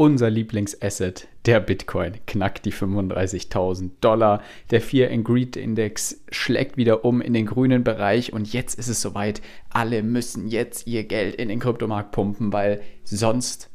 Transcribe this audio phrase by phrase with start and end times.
[0.00, 4.40] unser Lieblingsasset, der Bitcoin, knackt die 35.000 Dollar.
[4.70, 8.88] Der Fear and Greed Index schlägt wieder um in den grünen Bereich und jetzt ist
[8.88, 9.42] es soweit.
[9.68, 13.68] Alle müssen jetzt ihr Geld in den Kryptomarkt pumpen, weil sonst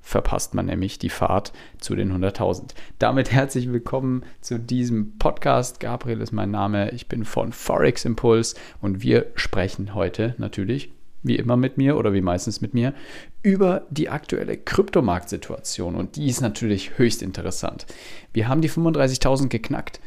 [0.00, 2.74] verpasst man nämlich die Fahrt zu den 100.000.
[3.00, 5.80] Damit herzlich willkommen zu diesem Podcast.
[5.80, 6.92] Gabriel ist mein Name.
[6.92, 10.92] Ich bin von Forex Impulse und wir sprechen heute natürlich
[11.22, 12.94] wie immer mit mir oder wie meistens mit mir,
[13.42, 15.94] über die aktuelle Kryptomarktsituation.
[15.94, 17.86] Und die ist natürlich höchst interessant.
[18.32, 20.00] Wir haben die 35.000 geknackt.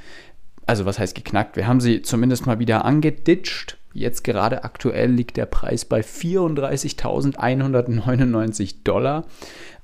[0.66, 1.56] Also was heißt geknackt?
[1.56, 3.78] Wir haben sie zumindest mal wieder angeditscht.
[3.94, 9.26] Jetzt gerade aktuell liegt der Preis bei 34.199 Dollar.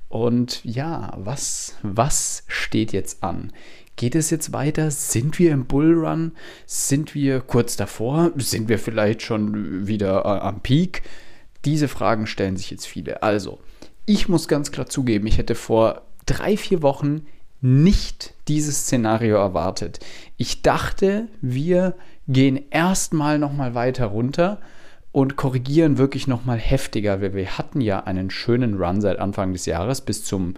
[0.08, 3.52] Und ja, was, was steht jetzt an?
[3.96, 4.90] Geht es jetzt weiter?
[4.90, 6.32] Sind wir im Bullrun?
[6.66, 8.32] Sind wir kurz davor?
[8.36, 11.02] Sind wir vielleicht schon wieder äh, am Peak?
[11.64, 13.22] Diese Fragen stellen sich jetzt viele.
[13.22, 13.60] Also,
[14.06, 17.26] ich muss ganz klar zugeben, ich hätte vor drei, vier Wochen
[17.60, 20.00] nicht dieses Szenario erwartet.
[20.36, 21.94] Ich dachte, wir
[22.26, 24.60] gehen erstmal nochmal weiter runter
[25.12, 29.66] und korrigieren wirklich nochmal heftiger, weil wir hatten ja einen schönen Run seit Anfang des
[29.66, 30.54] Jahres bis zum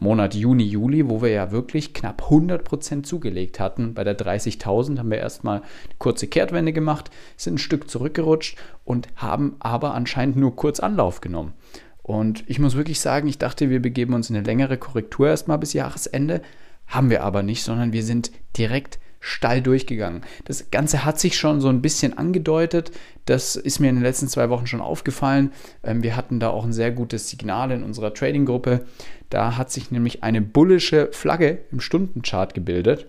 [0.00, 3.94] Monat Juni, Juli, wo wir ja wirklich knapp 100% zugelegt hatten.
[3.94, 9.06] Bei der 30.000 haben wir erstmal eine kurze Kehrtwende gemacht, sind ein Stück zurückgerutscht und
[9.14, 11.52] haben aber anscheinend nur kurz Anlauf genommen.
[12.02, 15.58] Und ich muss wirklich sagen, ich dachte, wir begeben uns in eine längere Korrektur erstmal
[15.58, 16.42] bis Jahresende.
[16.88, 20.22] Haben wir aber nicht, sondern wir sind direkt steil durchgegangen.
[20.44, 22.90] Das Ganze hat sich schon so ein bisschen angedeutet.
[23.24, 25.52] Das ist mir in den letzten zwei Wochen schon aufgefallen.
[25.84, 28.84] Ähm, wir hatten da auch ein sehr gutes Signal in unserer Trading-Gruppe.
[29.30, 33.06] Da hat sich nämlich eine bullische Flagge im Stundenchart gebildet.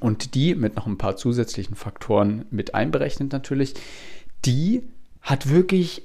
[0.00, 3.74] Und die mit noch ein paar zusätzlichen Faktoren mit einberechnet natürlich,
[4.44, 4.82] die
[5.22, 6.02] hat wirklich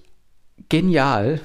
[0.69, 1.41] genial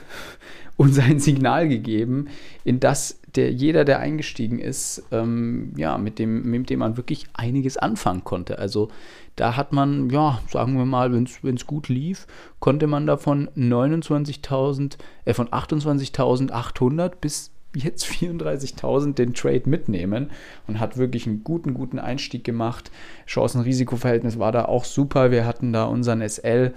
[0.79, 2.29] uns ein Signal gegeben,
[2.65, 7.27] in das der, jeder, der eingestiegen ist, ähm, ja, mit dem, mit dem man wirklich
[7.35, 8.59] einiges anfangen konnte.
[8.59, 8.89] Also
[9.37, 12.27] da hat man, ja, sagen wir mal, wenn es gut lief,
[12.59, 20.31] konnte man da von 29.000, äh, von 28.800 bis jetzt 34.000 den Trade mitnehmen
[20.67, 22.91] und hat wirklich einen guten, guten Einstieg gemacht.
[23.27, 25.31] Chancen-Risiko-Verhältnis war da auch super.
[25.31, 26.73] Wir hatten da unseren SL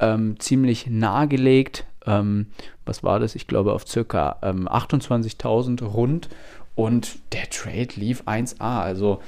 [0.00, 2.46] ähm, ziemlich nahegelegt ähm,
[2.84, 3.34] was war das?
[3.34, 6.28] Ich glaube auf circa ähm, 28.000 rund
[6.74, 8.82] und der Trade lief 1A.
[8.82, 9.20] Also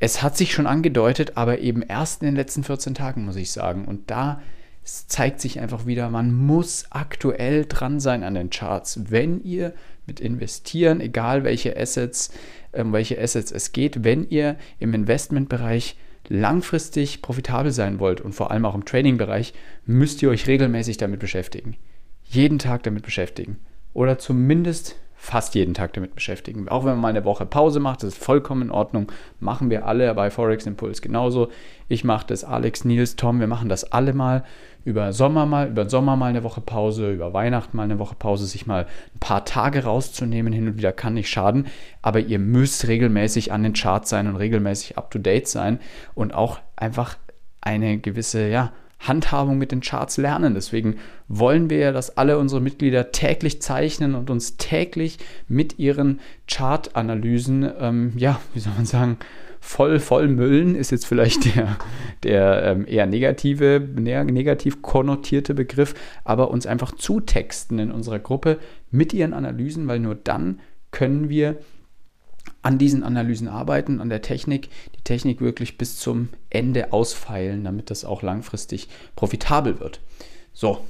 [0.00, 3.50] es hat sich schon angedeutet, aber eben erst in den letzten 14 Tagen, muss ich
[3.50, 3.84] sagen.
[3.84, 4.40] Und da
[4.84, 9.10] zeigt sich einfach wieder, man muss aktuell dran sein an den Charts.
[9.10, 9.74] Wenn ihr
[10.06, 12.30] mit investieren, egal welche Assets,
[12.72, 15.96] ähm, welche Assets es geht, wenn ihr im Investmentbereich
[16.28, 19.54] langfristig profitabel sein wollt und vor allem auch im Trading-Bereich,
[19.86, 21.76] müsst ihr euch regelmäßig damit beschäftigen.
[22.24, 23.58] Jeden Tag damit beschäftigen.
[23.94, 26.68] Oder zumindest fast jeden Tag damit beschäftigen.
[26.68, 29.10] Auch wenn man mal eine Woche Pause macht, das ist vollkommen in Ordnung.
[29.40, 31.48] Machen wir alle bei Forex Impulse genauso.
[31.88, 34.44] Ich mache das, Alex, Nils, Tom, wir machen das alle mal
[34.84, 38.46] über Sommer mal, über Sommer mal eine Woche Pause, über Weihnachten mal eine Woche Pause,
[38.46, 41.66] sich mal ein paar Tage rauszunehmen, hin und wieder kann nicht schaden.
[42.00, 45.80] Aber ihr müsst regelmäßig an den Charts sein und regelmäßig up to date sein
[46.14, 47.18] und auch einfach
[47.60, 50.54] eine gewisse, ja, Handhabung mit den Charts lernen.
[50.54, 50.96] Deswegen
[51.28, 57.70] wollen wir ja, dass alle unsere Mitglieder täglich zeichnen und uns täglich mit ihren Chartanalysen,
[57.80, 59.18] ähm, ja, wie soll man sagen,
[59.60, 61.76] voll, voll müllen, ist jetzt vielleicht der,
[62.22, 65.94] der ähm, eher negative, negativ konnotierte Begriff,
[66.24, 68.58] aber uns einfach zutexten in unserer Gruppe
[68.90, 70.60] mit ihren Analysen, weil nur dann
[70.90, 71.56] können wir
[72.62, 77.90] an diesen Analysen arbeiten, an der Technik, die Technik wirklich bis zum Ende ausfeilen, damit
[77.90, 80.00] das auch langfristig profitabel wird.
[80.52, 80.80] So,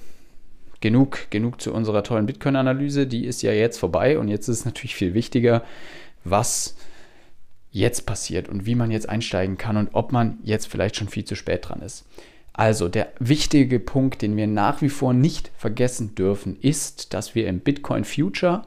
[0.81, 3.07] genug, genug zu unserer tollen Bitcoin-Analyse.
[3.07, 5.63] Die ist ja jetzt vorbei und jetzt ist es natürlich viel wichtiger,
[6.25, 6.77] was
[7.71, 11.25] jetzt passiert und wie man jetzt einsteigen kann und ob man jetzt vielleicht schon viel
[11.25, 12.07] zu spät dran ist.
[12.55, 17.47] Also der wichtige Punkt, den wir nach wie vor nicht vergessen dürfen, ist, dass wir
[17.47, 18.63] im Bitcoin Future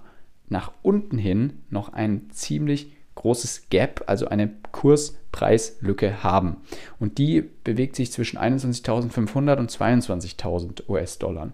[0.51, 6.57] nach unten hin noch ein ziemlich großes Gap, also eine Kurspreislücke haben.
[6.99, 11.51] Und die bewegt sich zwischen 21.500 und 22.000 US-Dollar.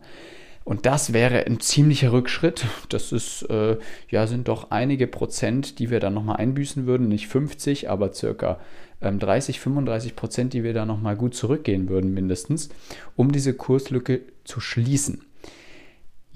[0.63, 2.65] Und das wäre ein ziemlicher Rückschritt.
[2.89, 3.77] Das ist, äh,
[4.09, 7.07] ja, sind doch einige Prozent, die wir dann nochmal einbüßen würden.
[7.07, 8.59] Nicht 50, aber circa
[9.01, 12.69] ähm, 30, 35 Prozent, die wir da nochmal gut zurückgehen würden, mindestens,
[13.15, 15.26] um diese Kurslücke zu schließen.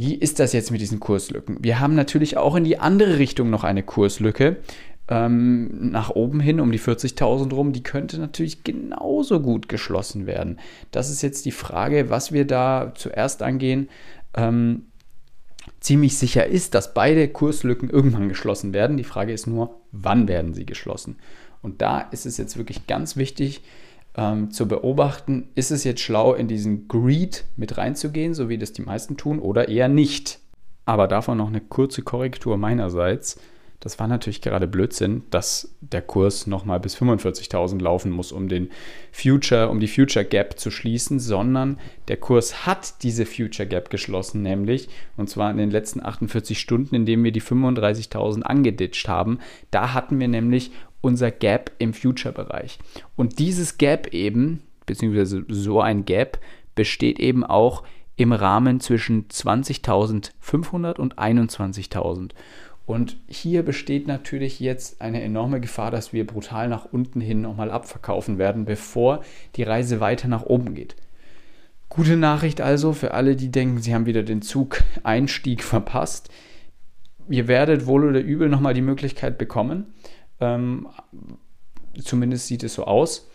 [0.02, 1.60] Wie ist das jetzt mit diesen Kurslücken?
[1.62, 4.58] Wir haben natürlich auch in die andere Richtung noch eine Kurslücke
[5.08, 7.72] ähm, nach oben hin um die 40.000 rum.
[7.72, 10.58] Die könnte natürlich genauso gut geschlossen werden.
[10.90, 13.90] Das ist jetzt die Frage, was wir da zuerst angehen.
[14.34, 14.88] Ähm,
[15.82, 18.98] ziemlich sicher ist, dass beide Kurslücken irgendwann geschlossen werden.
[18.98, 21.18] Die Frage ist nur, wann werden sie geschlossen?
[21.62, 23.62] Und da ist es jetzt wirklich ganz wichtig
[24.16, 28.74] ähm, zu beobachten, ist es jetzt schlau, in diesen Greed mit reinzugehen, so wie das
[28.74, 30.40] die meisten tun, oder eher nicht.
[30.86, 33.40] Aber davon noch eine kurze Korrektur meinerseits.
[33.82, 38.70] Das war natürlich gerade Blödsinn, dass der Kurs nochmal bis 45.000 laufen muss, um den
[39.12, 44.44] Future, um die Future Gap zu schließen, sondern der Kurs hat diese Future Gap geschlossen,
[44.44, 44.88] nämlich,
[45.18, 49.40] und zwar in den letzten 48 Stunden, in denen wir die 35.000 angeditscht haben.
[49.72, 52.80] Da hatten wir nämlich unser Gap im Future-Bereich.
[53.16, 56.40] Und dieses Gap eben, beziehungsweise so ein Gap,
[56.76, 57.84] besteht eben auch
[58.16, 62.32] im Rahmen zwischen 20.500 und 21.000.
[62.86, 67.72] Und hier besteht natürlich jetzt eine enorme Gefahr, dass wir brutal nach unten hin nochmal
[67.72, 69.24] abverkaufen werden, bevor
[69.56, 70.96] die Reise weiter nach oben geht.
[71.90, 76.30] Gute Nachricht also für alle, die denken, sie haben wieder den Zug-Einstieg verpasst.
[77.30, 79.94] Ihr werdet wohl oder übel nochmal die Möglichkeit bekommen.
[80.42, 80.88] Ähm,
[82.04, 83.30] zumindest sieht es so aus.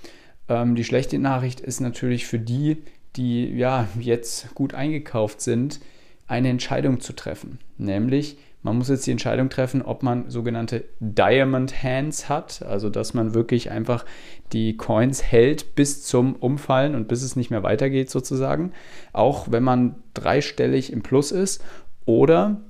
[0.49, 2.83] Ähm, die schlechte Nachricht ist natürlich für die,
[3.17, 5.81] die ja jetzt gut eingekauft sind,
[6.27, 7.59] eine Entscheidung zu treffen.
[7.79, 13.15] Nämlich, man muss jetzt die Entscheidung treffen, ob man sogenannte Diamond Hands hat, also dass
[13.15, 14.05] man wirklich einfach
[14.53, 18.73] die Coins hält bis zum Umfallen und bis es nicht mehr weitergeht sozusagen,
[19.13, 21.63] auch wenn man dreistellig im Plus ist.
[22.07, 22.61] Oder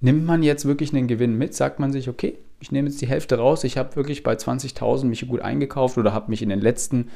[0.00, 3.08] nimmt man jetzt wirklich einen Gewinn mit, sagt man sich, okay, ich nehme jetzt die
[3.08, 6.60] Hälfte raus, ich habe wirklich bei 20.000 mich gut eingekauft oder habe mich in den
[6.60, 7.10] letzten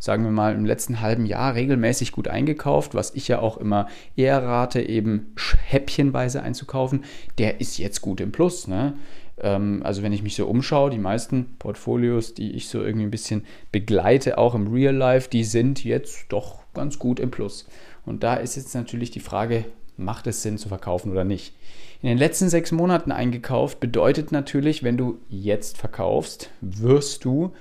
[0.00, 3.86] sagen wir mal, im letzten halben Jahr regelmäßig gut eingekauft, was ich ja auch immer
[4.16, 5.34] eher rate, eben
[5.66, 7.04] häppchenweise einzukaufen,
[7.38, 8.66] der ist jetzt gut im Plus.
[8.66, 8.94] Ne?
[9.38, 13.10] Ähm, also wenn ich mich so umschaue, die meisten Portfolios, die ich so irgendwie ein
[13.10, 17.68] bisschen begleite, auch im Real Life, die sind jetzt doch ganz gut im Plus.
[18.06, 19.66] Und da ist jetzt natürlich die Frage,
[19.98, 21.54] macht es Sinn zu verkaufen oder nicht?
[22.02, 27.52] In den letzten sechs Monaten eingekauft bedeutet natürlich, wenn du jetzt verkaufst, wirst du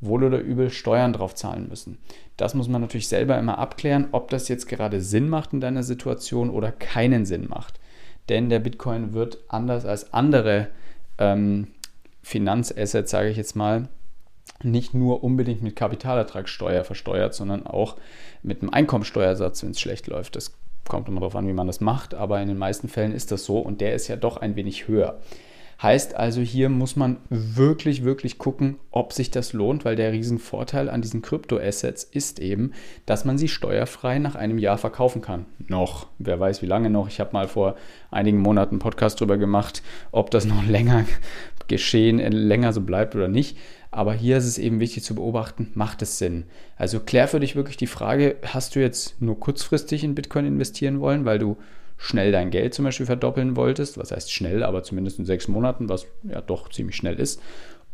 [0.00, 1.98] wohl oder übel Steuern drauf zahlen müssen.
[2.36, 5.84] Das muss man natürlich selber immer abklären, ob das jetzt gerade Sinn macht in deiner
[5.84, 7.78] Situation oder keinen Sinn macht.
[8.28, 10.68] Denn der Bitcoin wird anders als andere
[11.18, 11.68] ähm,
[12.22, 13.88] Finanzassets, sage ich jetzt mal,
[14.62, 17.96] nicht nur unbedingt mit Kapitalertragssteuer versteuert, sondern auch
[18.42, 20.36] mit einem Einkommensteuersatz, wenn es schlecht läuft.
[20.36, 20.52] Das
[20.88, 23.44] kommt immer darauf an, wie man das macht, aber in den meisten Fällen ist das
[23.44, 25.20] so und der ist ja doch ein wenig höher.
[25.82, 30.88] Heißt also, hier muss man wirklich, wirklich gucken, ob sich das lohnt, weil der Riesenvorteil
[30.88, 32.72] an diesen Kryptoassets ist eben,
[33.06, 35.46] dass man sie steuerfrei nach einem Jahr verkaufen kann.
[35.66, 37.08] Noch, wer weiß wie lange noch.
[37.08, 37.74] Ich habe mal vor
[38.10, 39.82] einigen Monaten einen Podcast darüber gemacht,
[40.12, 41.04] ob das noch länger
[41.66, 43.58] geschehen, äh, länger so bleibt oder nicht.
[43.94, 46.46] Aber hier ist es eben wichtig zu beobachten, macht es Sinn?
[46.74, 50.98] Also klär für dich wirklich die Frage, hast du jetzt nur kurzfristig in Bitcoin investieren
[50.98, 51.58] wollen, weil du
[51.96, 55.88] schnell dein Geld zum Beispiel verdoppeln wolltest, was heißt schnell, aber zumindest in sechs Monaten,
[55.88, 57.40] was ja doch ziemlich schnell ist.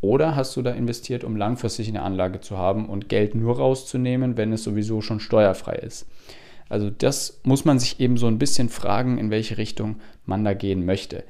[0.00, 4.38] Oder hast du da investiert, um langfristig eine Anlage zu haben und Geld nur rauszunehmen,
[4.38, 6.06] wenn es sowieso schon steuerfrei ist?
[6.70, 10.54] Also das muss man sich eben so ein bisschen fragen, in welche Richtung man da
[10.54, 11.24] gehen möchte.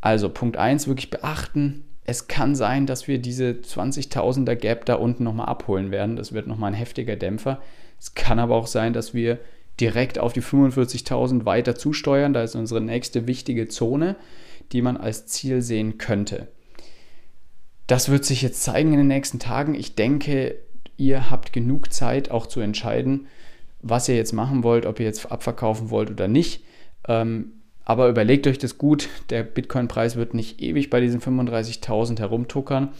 [0.00, 5.24] Also Punkt 1 wirklich beachten, es kann sein, dass wir diese 20.000er Gap da unten
[5.24, 6.14] nochmal abholen werden.
[6.14, 7.60] Das wird nochmal ein heftiger Dämpfer.
[7.98, 9.38] Es kann aber auch sein, dass wir
[9.80, 12.32] direkt auf die 45.000 weiter zusteuern.
[12.32, 14.14] Da ist unsere nächste wichtige Zone,
[14.70, 16.46] die man als Ziel sehen könnte.
[17.88, 19.74] Das wird sich jetzt zeigen in den nächsten Tagen.
[19.74, 20.56] Ich denke,
[20.96, 23.26] ihr habt genug Zeit auch zu entscheiden,
[23.82, 26.64] was ihr jetzt machen wollt, ob ihr jetzt abverkaufen wollt oder nicht.
[27.08, 27.52] Ähm,
[27.86, 29.08] aber überlegt euch das gut.
[29.30, 32.90] Der Bitcoin-Preis wird nicht ewig bei diesen 35.000 herumtuckern.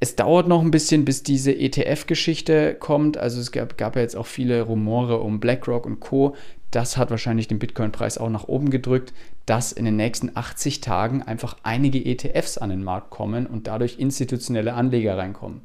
[0.00, 3.16] Es dauert noch ein bisschen, bis diese ETF-Geschichte kommt.
[3.16, 6.34] Also es gab, gab ja jetzt auch viele Rumore um BlackRock und Co.
[6.72, 9.14] Das hat wahrscheinlich den Bitcoin-Preis auch nach oben gedrückt,
[9.46, 13.98] dass in den nächsten 80 Tagen einfach einige ETFs an den Markt kommen und dadurch
[13.98, 15.62] institutionelle Anleger reinkommen.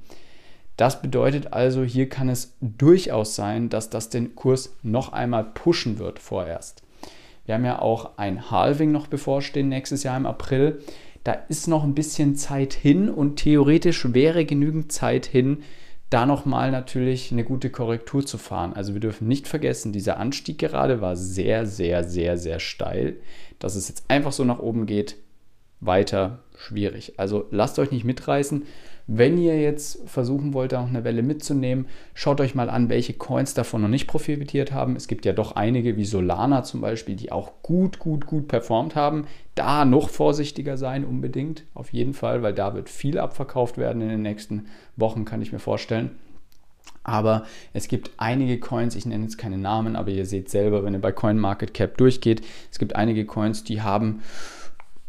[0.78, 6.00] Das bedeutet also, hier kann es durchaus sein, dass das den Kurs noch einmal pushen
[6.00, 6.84] wird vorerst.
[7.46, 10.82] Wir haben ja auch ein Halving noch bevorstehen nächstes Jahr im April.
[11.24, 15.64] Da ist noch ein bisschen Zeit hin und theoretisch wäre genügend Zeit hin,
[16.10, 18.74] da nochmal natürlich eine gute Korrektur zu fahren.
[18.74, 23.18] Also wir dürfen nicht vergessen, dieser Anstieg gerade war sehr, sehr, sehr, sehr steil.
[23.58, 25.16] Dass es jetzt einfach so nach oben geht,
[25.80, 27.14] weiter schwierig.
[27.18, 28.64] Also lasst euch nicht mitreißen.
[29.06, 33.14] Wenn ihr jetzt versuchen wollt, da noch eine Welle mitzunehmen, schaut euch mal an, welche
[33.14, 34.96] Coins davon noch nicht profitiert haben.
[34.96, 38.96] Es gibt ja doch einige wie Solana zum Beispiel, die auch gut, gut, gut performt
[38.96, 39.26] haben.
[39.56, 44.10] Da noch vorsichtiger sein unbedingt, auf jeden Fall, weil da wird viel abverkauft werden in
[44.10, 46.12] den nächsten Wochen, kann ich mir vorstellen.
[47.04, 47.44] Aber
[47.74, 51.02] es gibt einige Coins, ich nenne jetzt keine Namen, aber ihr seht selber, wenn ihr
[51.02, 52.42] bei CoinMarketCap durchgeht,
[52.72, 54.22] es gibt einige Coins, die haben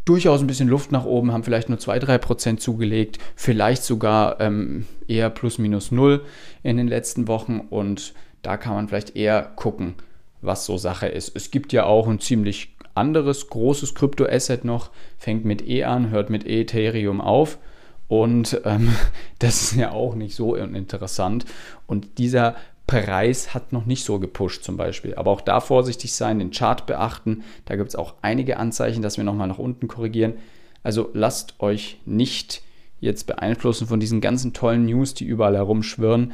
[0.05, 5.31] durchaus ein bisschen Luft nach oben, haben vielleicht nur 2-3% zugelegt, vielleicht sogar ähm, eher
[5.31, 6.25] plus minus null
[6.63, 9.95] in den letzten Wochen und da kann man vielleicht eher gucken,
[10.43, 11.35] was so Sache ist.
[11.35, 16.31] Es gibt ja auch ein ziemlich anderes großes Kryptoasset noch, fängt mit E an, hört
[16.31, 17.59] mit Ethereum auf
[18.09, 18.95] und ähm,
[19.39, 21.47] das ist ja auch nicht so uninteressant.
[21.87, 22.57] Und dieser
[22.87, 25.15] Preis hat noch nicht so gepusht zum Beispiel.
[25.15, 27.43] Aber auch da vorsichtig sein, den Chart beachten.
[27.65, 30.35] Da gibt es auch einige Anzeichen, dass wir nochmal nach unten korrigieren.
[30.83, 32.63] Also lasst euch nicht
[33.01, 36.33] jetzt beeinflussen von diesen ganzen tollen News, die überall herumschwirren.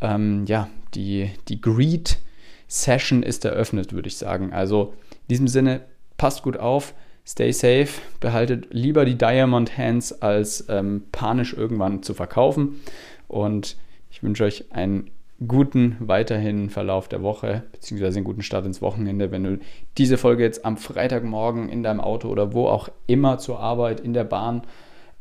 [0.00, 4.52] Ähm, ja, die, die Greed-Session ist eröffnet, würde ich sagen.
[4.52, 5.82] Also in diesem Sinne,
[6.16, 6.94] passt gut auf,
[7.26, 7.88] stay safe,
[8.20, 12.80] behaltet lieber die Diamond Hands, als ähm, panisch irgendwann zu verkaufen.
[13.28, 13.76] Und
[14.10, 15.10] ich wünsche euch einen
[15.46, 19.30] guten weiterhin Verlauf der Woche, beziehungsweise einen guten Start ins Wochenende.
[19.30, 19.58] Wenn du
[19.96, 24.12] diese Folge jetzt am Freitagmorgen in deinem Auto oder wo auch immer zur Arbeit, in
[24.12, 24.62] der Bahn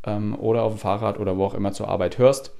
[0.06, 2.52] ähm, oder auf dem Fahrrad oder wo auch immer zur Arbeit hörst,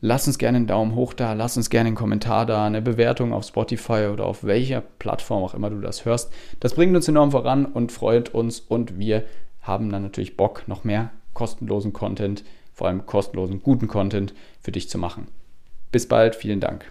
[0.00, 3.34] lass uns gerne einen Daumen hoch da, lass uns gerne einen Kommentar da, eine Bewertung
[3.34, 6.32] auf Spotify oder auf welcher Plattform auch immer du das hörst.
[6.60, 9.24] Das bringt uns enorm voran und freut uns und wir
[9.60, 12.42] haben dann natürlich Bock, noch mehr kostenlosen Content,
[12.72, 15.28] vor allem kostenlosen guten Content für dich zu machen.
[15.90, 16.90] Bis bald, vielen Dank.